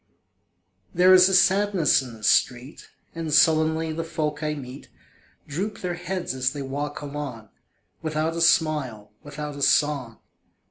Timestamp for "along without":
7.03-8.35